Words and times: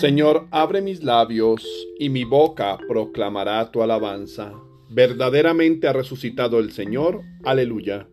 Señor, 0.00 0.46
abre 0.50 0.80
mis 0.80 1.04
labios 1.04 1.62
y 1.98 2.08
mi 2.08 2.24
boca 2.24 2.78
proclamará 2.88 3.70
tu 3.70 3.82
alabanza. 3.82 4.54
Verdaderamente 4.88 5.88
ha 5.88 5.92
resucitado 5.92 6.58
el 6.58 6.72
Señor. 6.72 7.20
Aleluya. 7.44 8.08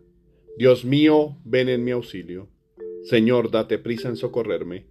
Dios 0.58 0.84
mío, 0.84 1.38
ven 1.46 1.70
en 1.70 1.84
mi 1.84 1.92
auxilio. 1.92 2.50
Señor, 3.04 3.50
date 3.50 3.78
prisa 3.78 4.10
en 4.10 4.16
socorrerme. 4.16 4.84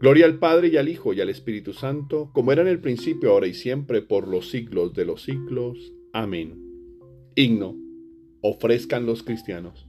Gloria 0.00 0.26
al 0.26 0.40
Padre 0.40 0.66
y 0.66 0.76
al 0.76 0.88
Hijo 0.88 1.12
y 1.12 1.20
al 1.20 1.28
Espíritu 1.28 1.72
Santo, 1.72 2.32
como 2.32 2.50
era 2.50 2.62
en 2.62 2.68
el 2.68 2.80
principio, 2.80 3.30
ahora 3.30 3.46
y 3.46 3.54
siempre, 3.54 4.02
por 4.02 4.26
los 4.26 4.50
siglos 4.50 4.94
de 4.94 5.04
los 5.04 5.22
siglos. 5.22 5.92
Amén. 6.12 6.60
Himno. 7.36 7.76
Ofrezcan 8.40 9.06
los 9.06 9.22
cristianos. 9.22 9.86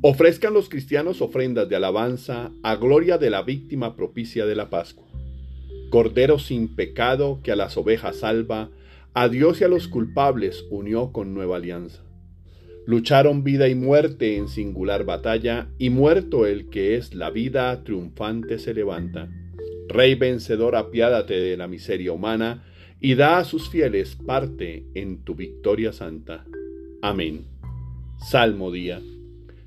Ofrezcan 0.00 0.54
los 0.54 0.70
cristianos 0.70 1.20
ofrendas 1.20 1.68
de 1.68 1.76
alabanza 1.76 2.52
a 2.62 2.76
gloria 2.76 3.18
de 3.18 3.28
la 3.28 3.42
víctima 3.42 3.96
propicia 3.96 4.46
de 4.46 4.54
la 4.54 4.70
Pascua. 4.70 5.09
Cordero 5.90 6.38
sin 6.38 6.76
pecado 6.76 7.40
que 7.42 7.50
a 7.50 7.56
las 7.56 7.76
ovejas 7.76 8.16
salva, 8.20 8.70
a 9.12 9.28
Dios 9.28 9.60
y 9.60 9.64
a 9.64 9.68
los 9.68 9.88
culpables 9.88 10.64
unió 10.70 11.10
con 11.10 11.34
nueva 11.34 11.56
alianza. 11.56 12.04
Lucharon 12.86 13.42
vida 13.42 13.68
y 13.68 13.74
muerte 13.74 14.36
en 14.36 14.48
singular 14.48 15.04
batalla, 15.04 15.68
y 15.78 15.90
muerto 15.90 16.46
el 16.46 16.70
que 16.70 16.94
es 16.96 17.14
la 17.14 17.30
vida, 17.30 17.82
triunfante 17.82 18.58
se 18.58 18.72
levanta. 18.72 19.28
Rey 19.88 20.14
vencedor, 20.14 20.76
apiádate 20.76 21.34
de 21.34 21.56
la 21.56 21.66
miseria 21.66 22.12
humana, 22.12 22.64
y 23.00 23.16
da 23.16 23.38
a 23.38 23.44
sus 23.44 23.68
fieles 23.68 24.14
parte 24.14 24.84
en 24.94 25.24
tu 25.24 25.34
victoria 25.34 25.92
santa. 25.92 26.44
Amén. 27.02 27.46
Salmo 28.18 28.70
día. 28.70 29.00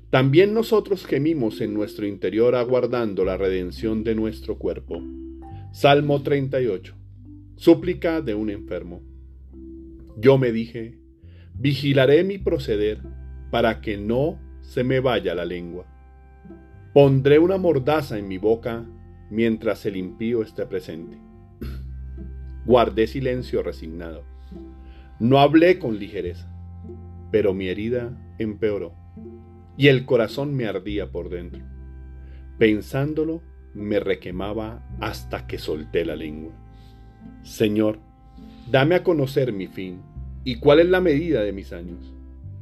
También 0.08 0.54
nosotros 0.54 1.04
gemimos 1.04 1.60
en 1.60 1.74
nuestro 1.74 2.06
interior 2.06 2.54
aguardando 2.54 3.24
la 3.24 3.36
redención 3.36 4.04
de 4.04 4.14
nuestro 4.14 4.56
cuerpo. 4.56 5.02
Salmo 5.74 6.22
38. 6.22 6.94
Súplica 7.56 8.20
de 8.20 8.36
un 8.36 8.48
enfermo. 8.48 9.02
Yo 10.16 10.38
me 10.38 10.52
dije, 10.52 11.00
vigilaré 11.52 12.22
mi 12.22 12.38
proceder 12.38 13.02
para 13.50 13.80
que 13.80 13.96
no 13.96 14.38
se 14.60 14.84
me 14.84 15.00
vaya 15.00 15.34
la 15.34 15.44
lengua. 15.44 15.84
Pondré 16.92 17.40
una 17.40 17.58
mordaza 17.58 18.16
en 18.16 18.28
mi 18.28 18.38
boca 18.38 18.86
mientras 19.32 19.84
el 19.84 19.96
impío 19.96 20.42
esté 20.42 20.64
presente. 20.64 21.18
Guardé 22.64 23.08
silencio 23.08 23.60
resignado. 23.64 24.22
No 25.18 25.40
hablé 25.40 25.80
con 25.80 25.98
ligereza, 25.98 26.54
pero 27.32 27.52
mi 27.52 27.66
herida 27.66 28.16
empeoró 28.38 28.94
y 29.76 29.88
el 29.88 30.04
corazón 30.06 30.54
me 30.54 30.66
ardía 30.66 31.10
por 31.10 31.30
dentro. 31.30 31.64
Pensándolo, 32.58 33.42
me 33.74 34.00
requemaba 34.00 34.82
hasta 35.00 35.46
que 35.46 35.58
solté 35.58 36.04
la 36.04 36.16
lengua. 36.16 36.52
Señor, 37.42 37.98
dame 38.70 38.94
a 38.94 39.02
conocer 39.02 39.52
mi 39.52 39.66
fin 39.66 40.00
y 40.44 40.56
cuál 40.56 40.80
es 40.80 40.88
la 40.88 41.00
medida 41.00 41.42
de 41.42 41.52
mis 41.52 41.72
años, 41.72 42.12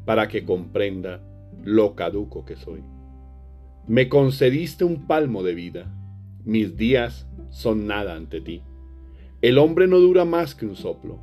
para 0.05 0.29
que 0.29 0.45
comprenda 0.45 1.21
lo 1.63 1.95
caduco 1.95 2.45
que 2.45 2.57
soy. 2.57 2.83
Me 3.87 4.09
concediste 4.09 4.85
un 4.85 5.07
palmo 5.07 5.43
de 5.43 5.55
vida, 5.55 5.93
mis 6.45 6.77
días 6.77 7.29
son 7.51 7.87
nada 7.87 8.15
ante 8.15 8.41
ti. 8.41 8.63
El 9.41 9.59
hombre 9.59 9.89
no 9.89 9.99
dura 9.99 10.25
más 10.25 10.55
que 10.55 10.67
un 10.67 10.77
soplo, 10.77 11.19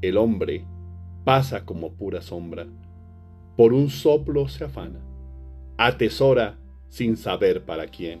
el 0.00 0.16
hombre 0.16 0.64
pasa 1.24 1.64
como 1.64 1.92
pura 1.92 2.22
sombra, 2.22 2.66
por 3.56 3.72
un 3.72 3.90
soplo 3.90 4.48
se 4.48 4.64
afana 4.64 5.08
atesora 5.78 6.58
sin 6.88 7.16
saber 7.16 7.64
para 7.64 7.86
quién. 7.86 8.20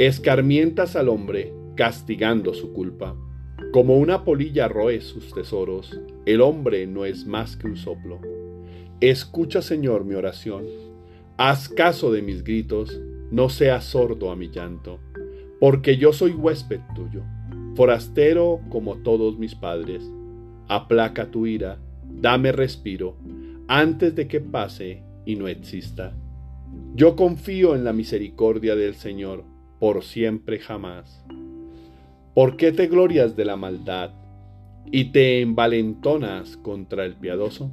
Escarmientas 0.00 0.96
al 0.96 1.10
hombre, 1.10 1.52
castigando 1.74 2.54
su 2.54 2.72
culpa. 2.72 3.14
Como 3.70 3.98
una 3.98 4.24
polilla 4.24 4.66
roe 4.66 4.98
sus 5.02 5.34
tesoros, 5.34 6.00
el 6.24 6.40
hombre 6.40 6.86
no 6.86 7.04
es 7.04 7.26
más 7.26 7.54
que 7.58 7.66
un 7.66 7.76
soplo. 7.76 8.18
Escucha, 9.02 9.60
Señor, 9.60 10.06
mi 10.06 10.14
oración. 10.14 10.64
Haz 11.36 11.68
caso 11.68 12.10
de 12.12 12.22
mis 12.22 12.44
gritos, 12.44 12.98
no 13.30 13.50
seas 13.50 13.84
sordo 13.84 14.30
a 14.30 14.36
mi 14.36 14.48
llanto, 14.48 15.00
porque 15.60 15.98
yo 15.98 16.14
soy 16.14 16.30
huésped 16.30 16.80
tuyo, 16.94 17.22
forastero 17.74 18.62
como 18.70 19.02
todos 19.02 19.38
mis 19.38 19.54
padres. 19.54 20.02
Aplaca 20.66 21.30
tu 21.30 21.44
ira, 21.44 21.78
dame 22.08 22.52
respiro, 22.52 23.18
antes 23.68 24.14
de 24.14 24.28
que 24.28 24.40
pase 24.40 25.02
y 25.26 25.36
no 25.36 25.46
exista. 25.46 26.16
Yo 26.94 27.16
confío 27.16 27.74
en 27.74 27.84
la 27.84 27.92
misericordia 27.92 28.74
del 28.76 28.94
Señor 28.94 29.49
por 29.80 30.04
siempre 30.04 30.60
jamás. 30.60 31.24
¿Por 32.34 32.56
qué 32.56 32.70
te 32.70 32.86
glorias 32.86 33.34
de 33.34 33.44
la 33.44 33.56
maldad 33.56 34.12
y 34.92 35.06
te 35.06 35.40
envalentonas 35.40 36.56
contra 36.56 37.04
el 37.04 37.16
piadoso? 37.16 37.72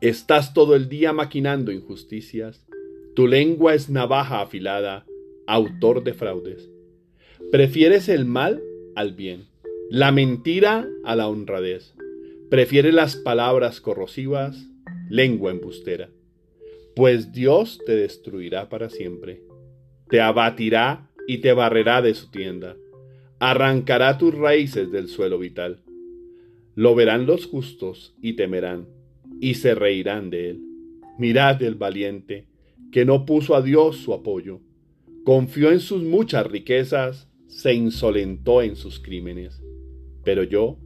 Estás 0.00 0.54
todo 0.54 0.74
el 0.74 0.88
día 0.88 1.12
maquinando 1.12 1.72
injusticias, 1.72 2.66
tu 3.14 3.26
lengua 3.26 3.74
es 3.74 3.90
navaja 3.90 4.40
afilada, 4.40 5.04
autor 5.46 6.04
de 6.04 6.14
fraudes. 6.14 6.70
Prefieres 7.52 8.08
el 8.08 8.24
mal 8.24 8.62
al 8.94 9.12
bien, 9.12 9.48
la 9.90 10.12
mentira 10.12 10.88
a 11.04 11.16
la 11.16 11.28
honradez. 11.28 11.94
Prefieres 12.48 12.94
las 12.94 13.16
palabras 13.16 13.80
corrosivas, 13.80 14.66
lengua 15.10 15.50
embustera 15.50 16.08
pues 16.96 17.30
Dios 17.30 17.78
te 17.84 17.94
destruirá 17.94 18.70
para 18.70 18.88
siempre. 18.88 19.42
Te 20.08 20.20
abatirá 20.20 21.10
y 21.26 21.38
te 21.38 21.52
barrerá 21.52 22.02
de 22.02 22.14
su 22.14 22.30
tienda. 22.30 22.76
Arrancará 23.38 24.18
tus 24.18 24.34
raíces 24.34 24.90
del 24.90 25.08
suelo 25.08 25.38
vital. 25.38 25.82
Lo 26.74 26.94
verán 26.94 27.26
los 27.26 27.46
justos 27.46 28.14
y 28.20 28.34
temerán, 28.34 28.86
y 29.40 29.54
se 29.54 29.74
reirán 29.74 30.30
de 30.30 30.50
él. 30.50 30.60
Mirad 31.18 31.62
el 31.62 31.74
valiente, 31.74 32.46
que 32.92 33.04
no 33.04 33.26
puso 33.26 33.56
a 33.56 33.62
Dios 33.62 33.96
su 33.96 34.12
apoyo. 34.12 34.60
Confió 35.24 35.72
en 35.72 35.80
sus 35.80 36.02
muchas 36.02 36.46
riquezas, 36.46 37.28
se 37.48 37.74
insolentó 37.74 38.62
en 38.62 38.76
sus 38.76 39.00
crímenes. 39.00 39.62
Pero 40.24 40.42
yo, 40.44 40.78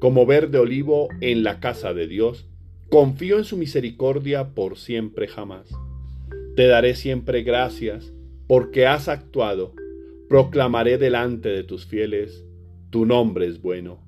como 0.00 0.26
verde 0.26 0.58
olivo 0.58 1.08
en 1.20 1.42
la 1.42 1.60
casa 1.60 1.94
de 1.94 2.06
Dios, 2.06 2.50
Confío 2.90 3.38
en 3.38 3.44
su 3.44 3.56
misericordia 3.56 4.48
por 4.52 4.76
siempre 4.76 5.28
jamás. 5.28 5.68
Te 6.56 6.66
daré 6.66 6.96
siempre 6.96 7.44
gracias 7.44 8.12
porque 8.50 8.84
has 8.84 9.06
actuado. 9.06 9.74
Proclamaré 10.28 10.98
delante 10.98 11.50
de 11.50 11.62
tus 11.62 11.86
fieles, 11.86 12.44
tu 12.90 13.06
nombre 13.06 13.46
es 13.46 13.62
bueno. 13.62 14.00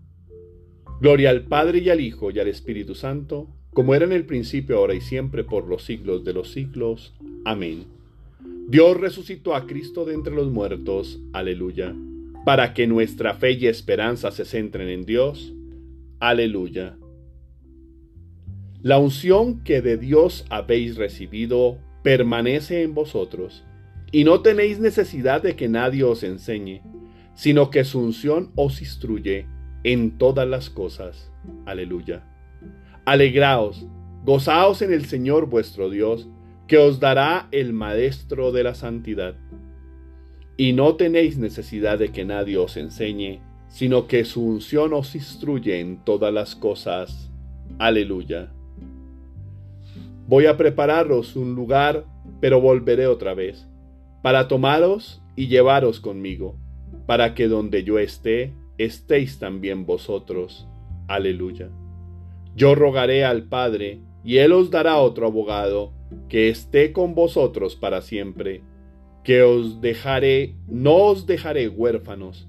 Gloria 1.00 1.30
al 1.30 1.44
Padre 1.44 1.78
y 1.78 1.90
al 1.90 2.00
Hijo 2.00 2.32
y 2.32 2.40
al 2.40 2.48
Espíritu 2.48 2.96
Santo, 2.96 3.46
como 3.72 3.94
era 3.94 4.04
en 4.04 4.10
el 4.10 4.26
principio, 4.26 4.78
ahora 4.78 4.94
y 4.94 5.00
siempre, 5.00 5.44
por 5.44 5.68
los 5.68 5.84
siglos 5.84 6.24
de 6.24 6.32
los 6.32 6.50
siglos. 6.50 7.14
Amén. 7.44 7.84
Dios 8.66 8.96
resucitó 8.96 9.54
a 9.54 9.68
Cristo 9.68 10.04
de 10.04 10.14
entre 10.14 10.34
los 10.34 10.50
muertos. 10.50 11.20
Aleluya. 11.32 11.94
Para 12.44 12.74
que 12.74 12.88
nuestra 12.88 13.34
fe 13.34 13.52
y 13.52 13.68
esperanza 13.68 14.32
se 14.32 14.44
centren 14.44 14.88
en 14.88 15.04
Dios. 15.04 15.54
Aleluya. 16.18 16.96
La 18.82 18.98
unción 18.98 19.62
que 19.62 19.82
de 19.82 19.98
Dios 19.98 20.44
habéis 20.50 20.96
recibido 20.96 21.78
permanece 22.02 22.82
en 22.82 22.92
vosotros, 22.94 23.62
y 24.12 24.24
no 24.24 24.42
tenéis 24.42 24.78
necesidad 24.78 25.42
de 25.42 25.56
que 25.56 25.68
nadie 25.68 26.04
os 26.04 26.22
enseñe, 26.22 26.82
sino 27.34 27.70
que 27.70 27.84
su 27.84 27.98
unción 27.98 28.52
os 28.54 28.82
instruye 28.82 29.46
en 29.84 30.18
todas 30.18 30.46
las 30.46 30.68
cosas. 30.68 31.32
Aleluya. 31.64 32.22
Alegraos, 33.06 33.86
gozaos 34.24 34.82
en 34.82 34.92
el 34.92 35.06
Señor 35.06 35.46
vuestro 35.46 35.88
Dios, 35.88 36.28
que 36.68 36.76
os 36.76 37.00
dará 37.00 37.48
el 37.50 37.72
Maestro 37.72 38.52
de 38.52 38.64
la 38.64 38.74
Santidad. 38.74 39.34
Y 40.58 40.74
no 40.74 40.96
tenéis 40.96 41.38
necesidad 41.38 41.98
de 41.98 42.12
que 42.12 42.26
nadie 42.26 42.58
os 42.58 42.76
enseñe, 42.76 43.40
sino 43.68 44.06
que 44.06 44.26
su 44.26 44.44
unción 44.44 44.92
os 44.92 45.14
instruye 45.14 45.80
en 45.80 46.04
todas 46.04 46.32
las 46.32 46.54
cosas. 46.54 47.32
Aleluya. 47.78 48.52
Voy 50.28 50.46
a 50.46 50.56
prepararos 50.58 51.34
un 51.34 51.54
lugar, 51.54 52.04
pero 52.40 52.60
volveré 52.60 53.06
otra 53.06 53.34
vez, 53.34 53.66
para 54.22 54.48
tomaros 54.48 55.20
y 55.36 55.48
llevaros 55.48 56.00
conmigo, 56.00 56.56
para 57.06 57.34
que 57.34 57.48
donde 57.48 57.84
yo 57.84 57.98
esté, 57.98 58.54
estéis 58.78 59.38
también 59.38 59.84
vosotros. 59.84 60.68
Aleluya. 61.08 61.70
Yo 62.54 62.74
rogaré 62.74 63.24
al 63.24 63.44
Padre, 63.44 64.00
y 64.24 64.36
Él 64.38 64.52
os 64.52 64.70
dará 64.70 64.98
otro 64.98 65.26
abogado, 65.26 65.92
que 66.28 66.48
esté 66.48 66.92
con 66.92 67.14
vosotros 67.14 67.74
para 67.76 68.02
siempre, 68.02 68.62
que 69.24 69.42
os 69.42 69.80
dejaré, 69.80 70.54
no 70.68 70.94
os 70.94 71.26
dejaré 71.26 71.68
huérfanos, 71.68 72.48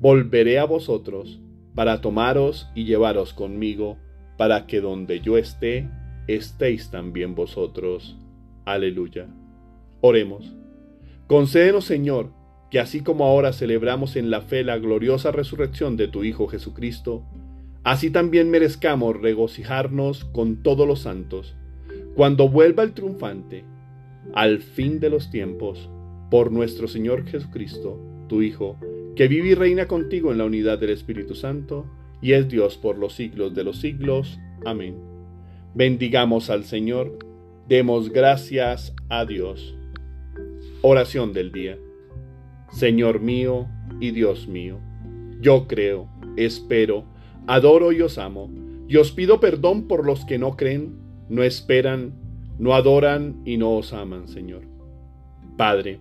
volveré 0.00 0.58
a 0.58 0.64
vosotros, 0.64 1.40
para 1.74 2.00
tomaros 2.00 2.68
y 2.74 2.84
llevaros 2.84 3.32
conmigo, 3.32 3.96
para 4.36 4.66
que 4.66 4.80
donde 4.80 5.20
yo 5.20 5.38
esté, 5.38 5.88
estéis 6.26 6.90
también 6.90 7.34
vosotros. 7.34 8.16
Aleluya. 8.64 9.28
Oremos. 10.00 10.54
Concédenos, 11.26 11.86
Señor, 11.86 12.30
que 12.70 12.80
así 12.80 13.00
como 13.00 13.24
ahora 13.24 13.52
celebramos 13.52 14.16
en 14.16 14.30
la 14.30 14.42
fe 14.42 14.62
la 14.64 14.78
gloriosa 14.78 15.30
resurrección 15.30 15.96
de 15.96 16.08
tu 16.08 16.24
Hijo 16.24 16.48
Jesucristo, 16.48 17.24
así 17.82 18.10
también 18.10 18.50
merezcamos 18.50 19.20
regocijarnos 19.20 20.24
con 20.26 20.62
todos 20.62 20.86
los 20.86 21.00
santos, 21.00 21.56
cuando 22.14 22.48
vuelva 22.48 22.82
el 22.82 22.92
triunfante, 22.92 23.64
al 24.34 24.60
fin 24.60 25.00
de 25.00 25.08
los 25.08 25.30
tiempos, 25.30 25.88
por 26.30 26.50
nuestro 26.52 26.88
Señor 26.88 27.26
Jesucristo, 27.26 27.98
tu 28.28 28.42
Hijo, 28.42 28.76
que 29.16 29.28
vive 29.28 29.50
y 29.50 29.54
reina 29.54 29.86
contigo 29.86 30.32
en 30.32 30.38
la 30.38 30.44
unidad 30.44 30.78
del 30.78 30.90
Espíritu 30.90 31.34
Santo, 31.34 31.86
y 32.20 32.32
es 32.32 32.48
Dios 32.48 32.76
por 32.76 32.98
los 32.98 33.14
siglos 33.14 33.54
de 33.54 33.64
los 33.64 33.78
siglos. 33.78 34.38
Amén. 34.64 34.96
Bendigamos 35.74 36.50
al 36.50 36.64
Señor, 36.64 37.18
demos 37.68 38.10
gracias 38.10 38.94
a 39.08 39.24
Dios. 39.24 39.76
Oración 40.86 41.32
del 41.32 41.50
día. 41.50 41.78
Señor 42.70 43.18
mío 43.18 43.66
y 44.00 44.10
Dios 44.10 44.48
mío, 44.48 44.80
yo 45.40 45.66
creo, 45.66 46.10
espero, 46.36 47.06
adoro 47.46 47.90
y 47.90 48.02
os 48.02 48.18
amo, 48.18 48.50
y 48.86 48.98
os 48.98 49.10
pido 49.10 49.40
perdón 49.40 49.88
por 49.88 50.04
los 50.04 50.26
que 50.26 50.36
no 50.36 50.58
creen, 50.58 50.98
no 51.30 51.42
esperan, 51.42 52.12
no 52.58 52.74
adoran 52.74 53.40
y 53.46 53.56
no 53.56 53.70
os 53.70 53.94
aman, 53.94 54.28
Señor. 54.28 54.66
Padre, 55.56 56.00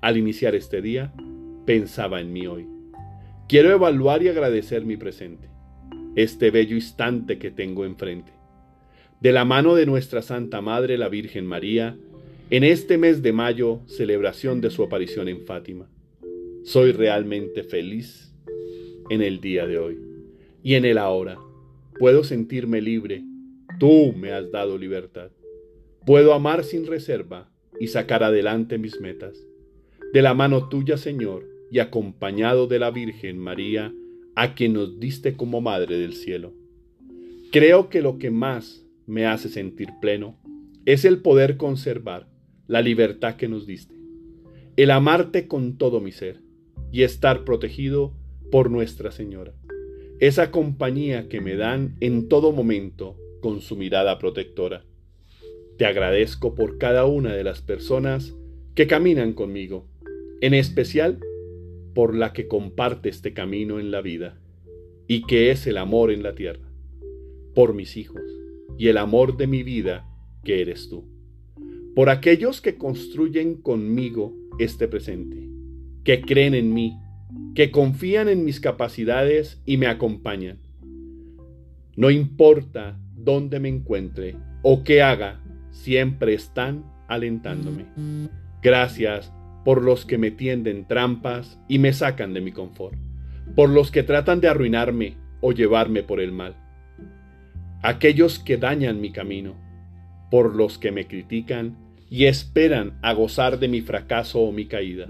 al 0.00 0.16
iniciar 0.16 0.56
este 0.56 0.82
día, 0.82 1.12
pensaba 1.64 2.20
en 2.20 2.32
mí 2.32 2.48
hoy. 2.48 2.66
Quiero 3.46 3.70
evaluar 3.70 4.24
y 4.24 4.30
agradecer 4.30 4.84
mi 4.84 4.96
presente, 4.96 5.48
este 6.16 6.50
bello 6.50 6.74
instante 6.74 7.38
que 7.38 7.52
tengo 7.52 7.84
enfrente. 7.84 8.32
De 9.20 9.30
la 9.30 9.44
mano 9.44 9.76
de 9.76 9.86
nuestra 9.86 10.22
Santa 10.22 10.60
Madre, 10.60 10.98
la 10.98 11.08
Virgen 11.08 11.46
María, 11.46 11.96
en 12.50 12.62
este 12.62 12.98
mes 12.98 13.22
de 13.22 13.32
mayo, 13.32 13.80
celebración 13.86 14.60
de 14.60 14.70
su 14.70 14.82
aparición 14.82 15.28
en 15.28 15.46
Fátima. 15.46 15.88
Soy 16.62 16.92
realmente 16.92 17.62
feliz 17.62 18.34
en 19.08 19.22
el 19.22 19.40
día 19.40 19.66
de 19.66 19.78
hoy 19.78 19.98
y 20.62 20.74
en 20.74 20.84
el 20.84 20.98
ahora. 20.98 21.38
Puedo 21.98 22.22
sentirme 22.22 22.82
libre. 22.82 23.24
Tú 23.78 24.12
me 24.12 24.32
has 24.32 24.50
dado 24.50 24.76
libertad. 24.76 25.30
Puedo 26.04 26.34
amar 26.34 26.64
sin 26.64 26.86
reserva 26.86 27.50
y 27.80 27.88
sacar 27.88 28.22
adelante 28.22 28.76
mis 28.76 29.00
metas. 29.00 29.38
De 30.12 30.20
la 30.20 30.34
mano 30.34 30.68
tuya, 30.68 30.98
Señor, 30.98 31.48
y 31.70 31.78
acompañado 31.78 32.66
de 32.66 32.78
la 32.78 32.90
Virgen 32.90 33.38
María, 33.38 33.92
a 34.36 34.54
quien 34.54 34.74
nos 34.74 35.00
diste 35.00 35.34
como 35.34 35.60
Madre 35.60 35.96
del 35.96 36.12
Cielo. 36.12 36.52
Creo 37.50 37.88
que 37.88 38.02
lo 38.02 38.18
que 38.18 38.30
más 38.30 38.84
me 39.06 39.26
hace 39.26 39.48
sentir 39.48 39.88
pleno 40.00 40.38
es 40.84 41.04
el 41.04 41.22
poder 41.22 41.56
conservar 41.56 42.33
la 42.66 42.82
libertad 42.82 43.36
que 43.36 43.48
nos 43.48 43.66
diste, 43.66 43.94
el 44.76 44.90
amarte 44.90 45.46
con 45.46 45.76
todo 45.76 46.00
mi 46.00 46.12
ser 46.12 46.40
y 46.92 47.02
estar 47.02 47.44
protegido 47.44 48.12
por 48.50 48.70
Nuestra 48.70 49.10
Señora, 49.10 49.52
esa 50.20 50.50
compañía 50.50 51.28
que 51.28 51.40
me 51.40 51.56
dan 51.56 51.96
en 52.00 52.28
todo 52.28 52.52
momento 52.52 53.16
con 53.40 53.60
su 53.60 53.76
mirada 53.76 54.18
protectora. 54.18 54.84
Te 55.76 55.86
agradezco 55.86 56.54
por 56.54 56.78
cada 56.78 57.04
una 57.04 57.34
de 57.34 57.44
las 57.44 57.60
personas 57.60 58.34
que 58.74 58.86
caminan 58.86 59.32
conmigo, 59.32 59.86
en 60.40 60.54
especial 60.54 61.18
por 61.94 62.14
la 62.14 62.32
que 62.32 62.48
comparte 62.48 63.08
este 63.08 63.32
camino 63.32 63.78
en 63.80 63.90
la 63.90 64.00
vida 64.00 64.38
y 65.06 65.26
que 65.26 65.50
es 65.50 65.66
el 65.66 65.78
amor 65.78 66.10
en 66.10 66.22
la 66.22 66.34
tierra, 66.34 66.68
por 67.54 67.74
mis 67.74 67.96
hijos 67.96 68.22
y 68.78 68.88
el 68.88 68.98
amor 68.98 69.36
de 69.36 69.46
mi 69.46 69.62
vida 69.62 70.08
que 70.42 70.60
eres 70.60 70.88
tú, 70.88 71.04
por 71.94 72.10
aquellos 72.10 72.60
que 72.60 72.76
construyen 72.76 73.54
conmigo 73.54 74.34
este 74.58 74.88
presente, 74.88 75.48
que 76.02 76.20
creen 76.20 76.54
en 76.54 76.74
mí, 76.74 76.98
que 77.54 77.70
confían 77.70 78.28
en 78.28 78.44
mis 78.44 78.60
capacidades 78.60 79.62
y 79.64 79.76
me 79.76 79.86
acompañan. 79.86 80.58
No 81.96 82.10
importa 82.10 82.98
dónde 83.14 83.60
me 83.60 83.68
encuentre 83.68 84.36
o 84.62 84.82
qué 84.82 85.02
haga, 85.02 85.40
siempre 85.70 86.34
están 86.34 86.84
alentándome. 87.06 87.86
Gracias 88.62 89.32
por 89.64 89.82
los 89.82 90.04
que 90.04 90.18
me 90.18 90.30
tienden 90.30 90.86
trampas 90.86 91.60
y 91.68 91.78
me 91.78 91.92
sacan 91.92 92.34
de 92.34 92.40
mi 92.40 92.50
confort, 92.50 92.98
por 93.54 93.70
los 93.70 93.90
que 93.90 94.02
tratan 94.02 94.40
de 94.40 94.48
arruinarme 94.48 95.16
o 95.40 95.52
llevarme 95.52 96.02
por 96.02 96.20
el 96.20 96.32
mal, 96.32 96.56
aquellos 97.82 98.38
que 98.38 98.56
dañan 98.56 99.00
mi 99.00 99.12
camino, 99.12 99.54
por 100.30 100.54
los 100.54 100.78
que 100.78 100.90
me 100.90 101.06
critican 101.06 101.83
y 102.14 102.26
esperan 102.26 102.96
a 103.02 103.12
gozar 103.12 103.58
de 103.58 103.66
mi 103.66 103.80
fracaso 103.80 104.38
o 104.38 104.52
mi 104.52 104.66
caída. 104.66 105.08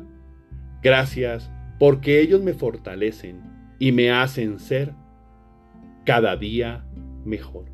Gracias 0.83 1.53
porque 1.79 2.23
ellos 2.23 2.41
me 2.41 2.55
fortalecen 2.55 3.43
y 3.79 3.93
me 3.93 4.11
hacen 4.11 4.59
ser 4.59 4.95
cada 6.07 6.35
día 6.39 6.87
mejor. 7.27 7.67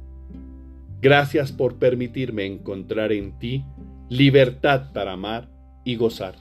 Gracias 1.01 1.53
por 1.53 1.79
permitirme 1.79 2.45
encontrar 2.45 3.13
en 3.13 3.39
ti 3.39 3.65
libertad 4.09 4.93
para 4.93 5.13
amar 5.13 5.49
y 5.85 5.95
gozar 5.95 6.35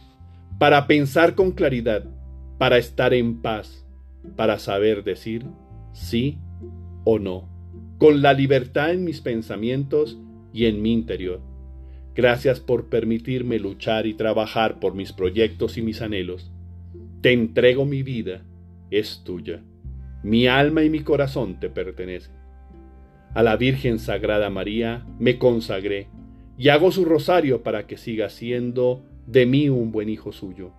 para 0.58 0.88
pensar 0.88 1.36
con 1.36 1.52
claridad, 1.52 2.04
para 2.58 2.80
estar 2.80 3.14
en 3.14 3.40
paz, 3.40 3.86
para 4.36 4.58
saber 4.58 5.04
decir 5.04 5.46
sí 5.94 6.40
o 7.04 7.20
no, 7.20 7.48
con 8.00 8.24
la 8.24 8.34
libertad 8.34 8.94
en 8.94 9.04
mis 9.04 9.22
pensamientos 9.22 10.20
y 10.52 10.66
en 10.66 10.82
mi 10.82 10.92
interior. 10.92 11.49
Gracias 12.20 12.60
por 12.60 12.90
permitirme 12.90 13.60
luchar 13.60 14.06
y 14.06 14.14
trabajar 14.14 14.82
por 14.82 14.94
mis 14.94 15.14
proyectos 15.14 15.78
y 15.78 15.82
mis 15.82 16.02
anhelos. 16.02 16.52
Te 17.22 17.32
entrego 17.32 17.86
mi 17.86 18.04
vida, 18.04 18.42
es 18.92 19.24
tuya. 19.24 19.62
Mi 20.22 20.46
alma 20.46 20.84
y 20.84 20.90
mi 20.90 21.00
corazón 21.00 21.62
te 21.62 21.70
pertenecen. 21.70 22.34
A 23.34 23.42
la 23.42 23.56
Virgen 23.56 24.00
Sagrada 24.00 24.50
María 24.50 25.06
me 25.18 25.38
consagré 25.38 26.10
y 26.58 26.68
hago 26.68 26.92
su 26.92 27.06
rosario 27.06 27.64
para 27.64 27.88
que 27.88 27.96
siga 27.96 28.28
siendo 28.28 29.02
de 29.26 29.46
mí 29.46 29.70
un 29.70 29.94
buen 29.94 30.10
hijo 30.10 30.34
suyo. 30.34 30.72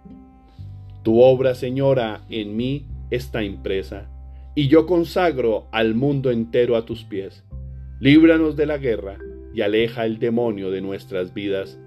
Tu 1.03 1.23
obra, 1.23 1.55
Señora, 1.55 2.21
en 2.29 2.55
mí 2.55 2.85
está 3.11 3.43
impresa, 3.43 4.11
y 4.55 4.69
yo 4.69 4.85
consagro 4.85 5.69
al 5.73 5.95
mundo 5.95 6.31
entero 6.31 6.77
a 6.77 6.85
tus 6.85 7.05
pies. 7.05 7.47
Líbranos 7.99 8.57
de 8.57 8.67
la 8.67 8.77
guerra 8.77 9.17
y 9.55 9.63
aleja 9.63 10.07
el 10.07 10.19
demonio 10.19 10.71
de 10.71 10.81
nuestras 10.81 11.35
vidas. 11.35 11.79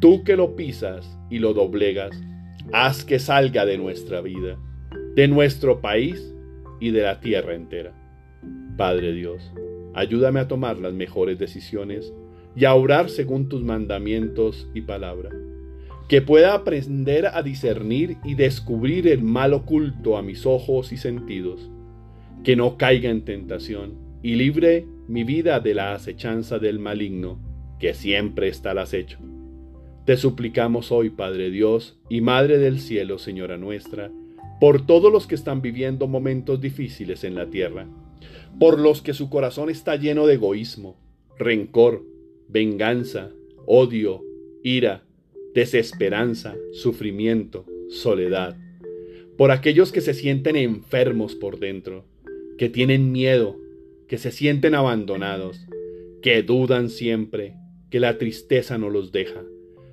Tú 0.00 0.24
que 0.24 0.36
lo 0.36 0.56
pisas 0.56 1.18
y 1.30 1.38
lo 1.38 1.54
doblegas, 1.54 2.20
haz 2.72 3.04
que 3.04 3.18
salga 3.18 3.64
de 3.66 3.78
nuestra 3.78 4.20
vida, 4.20 4.58
de 5.14 5.28
nuestro 5.28 5.80
país 5.80 6.34
y 6.80 6.90
de 6.90 7.02
la 7.02 7.20
tierra 7.20 7.54
entera. 7.54 7.92
Padre 8.76 9.12
Dios, 9.12 9.52
ayúdame 9.94 10.40
a 10.40 10.48
tomar 10.48 10.78
las 10.78 10.92
mejores 10.92 11.38
decisiones 11.38 12.12
y 12.56 12.64
a 12.64 12.74
orar 12.74 13.10
según 13.10 13.48
tus 13.48 13.62
mandamientos 13.62 14.68
y 14.74 14.82
palabra 14.82 15.30
que 16.08 16.20
pueda 16.20 16.54
aprender 16.54 17.26
a 17.26 17.42
discernir 17.42 18.18
y 18.24 18.34
descubrir 18.34 19.08
el 19.08 19.22
mal 19.22 19.54
oculto 19.54 20.16
a 20.16 20.22
mis 20.22 20.44
ojos 20.44 20.92
y 20.92 20.96
sentidos, 20.96 21.70
que 22.42 22.56
no 22.56 22.76
caiga 22.76 23.10
en 23.10 23.24
tentación 23.24 23.94
y 24.22 24.34
libre 24.34 24.86
mi 25.06 25.24
vida 25.24 25.60
de 25.60 25.74
la 25.74 25.94
acechanza 25.94 26.58
del 26.58 26.78
maligno, 26.78 27.38
que 27.78 27.94
siempre 27.94 28.48
está 28.48 28.70
al 28.70 28.78
acecho. 28.78 29.18
Te 30.06 30.16
suplicamos 30.16 30.92
hoy, 30.92 31.10
Padre 31.10 31.50
Dios 31.50 31.98
y 32.08 32.20
Madre 32.20 32.58
del 32.58 32.80
Cielo, 32.80 33.18
Señora 33.18 33.56
nuestra, 33.56 34.10
por 34.60 34.86
todos 34.86 35.12
los 35.12 35.26
que 35.26 35.34
están 35.34 35.62
viviendo 35.62 36.06
momentos 36.06 36.60
difíciles 36.60 37.24
en 37.24 37.34
la 37.34 37.50
tierra, 37.50 37.86
por 38.58 38.78
los 38.78 39.02
que 39.02 39.14
su 39.14 39.28
corazón 39.28 39.70
está 39.70 39.96
lleno 39.96 40.26
de 40.26 40.34
egoísmo, 40.34 40.96
rencor, 41.38 42.04
venganza, 42.48 43.30
odio, 43.66 44.22
ira, 44.62 45.04
desesperanza, 45.54 46.54
sufrimiento, 46.72 47.66
soledad, 47.88 48.56
por 49.36 49.50
aquellos 49.50 49.92
que 49.92 50.00
se 50.00 50.14
sienten 50.14 50.56
enfermos 50.56 51.34
por 51.34 51.58
dentro, 51.58 52.04
que 52.56 52.68
tienen 52.68 53.10
miedo, 53.10 53.58
que 54.14 54.18
se 54.18 54.30
sienten 54.30 54.76
abandonados, 54.76 55.66
que 56.22 56.44
dudan 56.44 56.88
siempre, 56.88 57.56
que 57.90 57.98
la 57.98 58.16
tristeza 58.16 58.78
no 58.78 58.88
los 58.88 59.10
deja, 59.10 59.42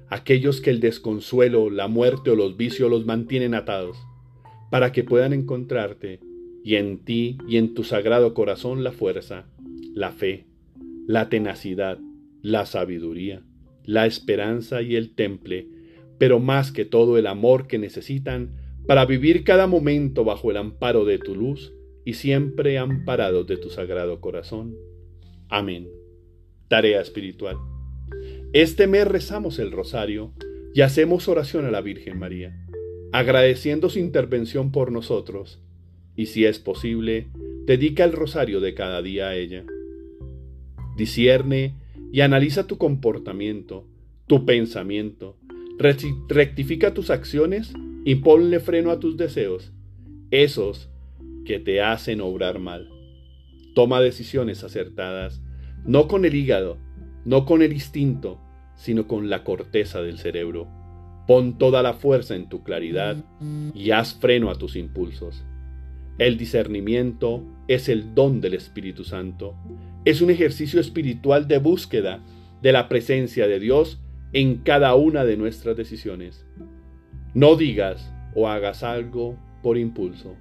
aquellos 0.10 0.62
que 0.62 0.70
el 0.70 0.80
desconsuelo, 0.80 1.72
la 1.72 1.88
muerte 1.88 2.30
o 2.30 2.36
los 2.36 2.56
vicios 2.56 2.92
los 2.92 3.04
mantienen 3.08 3.56
atados. 3.56 3.98
para 4.70 4.92
que 4.92 5.04
puedan 5.04 5.34
encontrarte 5.34 6.20
y 6.64 6.76
en 6.76 7.00
ti 7.04 7.40
y 7.48 7.58
en 7.58 7.74
tu 7.74 7.84
sagrado 7.84 8.36
corazón 8.36 8.84
la 8.84 8.92
fuerza, 8.92 9.48
la 9.96 10.12
fe, 10.12 10.46
la 11.08 11.28
tenacidad, 11.30 11.98
la 12.44 12.68
sabiduría, 12.68 13.42
la 13.86 14.06
esperanza 14.06 14.84
y 14.84 14.98
el 14.98 15.16
temple, 15.16 15.68
pero 16.20 16.40
más 16.40 16.72
que 16.72 16.86
todo 16.86 17.18
el 17.18 17.26
amor 17.26 17.66
que 17.66 17.80
necesitan 17.80 18.52
para 18.86 19.08
vivir 19.08 19.44
cada 19.44 19.66
momento 19.66 20.24
bajo 20.24 20.52
el 20.52 20.58
amparo 20.58 21.06
de 21.06 21.18
tu 21.18 21.34
luz 21.34 21.74
y 22.06 22.14
siempre 22.14 22.78
amparados 22.78 23.48
de 23.48 23.58
tu 23.58 23.70
sagrado 23.70 24.20
corazón. 24.22 24.76
Amén. 25.50 25.88
Tarea 26.68 27.02
espiritual. 27.02 27.58
Este 28.54 28.88
mes 28.88 29.08
rezamos 29.08 29.60
el 29.60 29.72
rosario 29.72 30.34
y 30.74 30.82
hacemos 30.82 31.28
oración 31.28 31.66
a 31.66 31.72
la 31.72 31.82
Virgen 31.82 32.18
María, 32.18 32.56
agradeciendo 33.12 33.90
su 33.90 34.00
intervención 34.00 34.72
por 34.72 34.92
nosotros, 34.92 35.62
y 36.16 36.28
si 36.28 36.46
es 36.46 36.60
posible, 36.60 37.28
dedica 37.66 38.04
el 38.04 38.14
rosario 38.14 38.60
de 38.60 38.74
cada 38.74 39.02
día 39.02 39.30
a 39.30 39.36
ella. 39.36 39.66
Discierne 40.98 41.76
y 42.12 42.22
analiza 42.22 42.68
tu 42.68 42.78
comportamiento, 42.78 43.88
tu 44.28 44.46
pensamiento, 44.46 45.38
rectifica 46.28 46.94
tus 46.94 47.10
acciones 47.10 47.74
y 48.06 48.16
ponle 48.16 48.60
freno 48.60 48.92
a 48.92 49.00
tus 49.00 49.18
deseos, 49.18 49.72
esos 50.32 50.90
que 51.46 51.60
te 51.60 51.82
hacen 51.82 52.22
obrar 52.22 52.60
mal. 52.60 52.90
Toma 53.74 54.02
decisiones 54.02 54.64
acertadas, 54.64 55.42
no 55.86 56.08
con 56.08 56.26
el 56.26 56.36
hígado, 56.36 56.78
no 57.26 57.46
con 57.46 57.62
el 57.62 57.74
instinto, 57.74 58.40
sino 58.76 59.08
con 59.08 59.30
la 59.30 59.44
corteza 59.44 60.02
del 60.02 60.18
cerebro. 60.18 60.68
Pon 61.28 61.58
toda 61.58 61.84
la 61.84 61.94
fuerza 61.94 62.36
en 62.36 62.50
tu 62.50 62.64
claridad 62.64 63.24
y 63.74 63.92
haz 63.92 64.16
freno 64.16 64.50
a 64.50 64.56
tus 64.56 64.76
impulsos. 64.76 65.46
El 66.18 66.38
discernimiento 66.38 67.44
es 67.68 67.90
el 67.90 68.14
don 68.14 68.42
del 68.42 68.54
Espíritu 68.54 69.04
Santo. 69.04 69.56
Es 70.04 70.22
un 70.22 70.30
ejercicio 70.30 70.80
espiritual 70.80 71.48
de 71.48 71.60
búsqueda 71.60 72.24
de 72.62 72.72
la 72.72 72.90
presencia 72.90 73.48
de 73.48 73.60
Dios 73.60 74.00
en 74.34 74.58
cada 74.58 74.96
una 74.96 75.26
de 75.26 75.38
nuestras 75.38 75.78
decisiones. 75.78 76.46
No 77.34 77.56
digas 77.56 78.14
o 78.36 78.48
hagas 78.48 78.84
algo 78.84 79.38
por 79.64 79.78
impulso. 79.78 80.36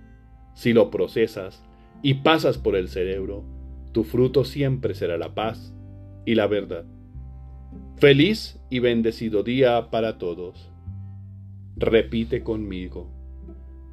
Si 0.54 0.72
lo 0.72 0.90
procesas 0.90 1.62
y 2.02 2.14
pasas 2.14 2.58
por 2.58 2.76
el 2.76 2.88
cerebro, 2.88 3.44
tu 3.92 4.04
fruto 4.04 4.44
siempre 4.44 4.94
será 4.94 5.18
la 5.18 5.34
paz 5.34 5.74
y 6.24 6.34
la 6.34 6.46
verdad. 6.46 6.84
Feliz 7.96 8.58
y 8.70 8.78
bendecido 8.78 9.42
día 9.42 9.90
para 9.90 10.18
todos. 10.18 10.70
Repite 11.76 12.42
conmigo. 12.42 13.10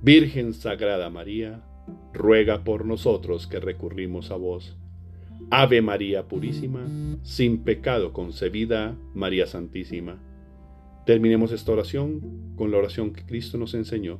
Virgen 0.01 0.53
Sagrada 0.53 1.09
María, 1.09 1.63
ruega 2.13 2.63
por 2.63 2.85
nosotros 2.85 3.47
que 3.47 3.59
recurrimos 3.59 4.31
a 4.31 4.35
vos. 4.35 4.77
Ave 5.49 5.81
María 5.81 6.27
Purísima, 6.27 6.87
sin 7.23 7.63
pecado 7.63 8.13
concebida, 8.13 8.95
María 9.13 9.47
Santísima. 9.47 10.19
Terminemos 11.05 11.51
esta 11.51 11.71
oración 11.71 12.53
con 12.55 12.71
la 12.71 12.77
oración 12.77 13.13
que 13.13 13.25
Cristo 13.25 13.57
nos 13.57 13.73
enseñó. 13.73 14.19